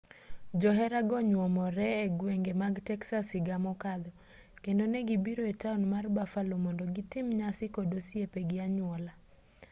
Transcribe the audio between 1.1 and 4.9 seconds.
nyuomore egwenge mag texas higa mokadho kendo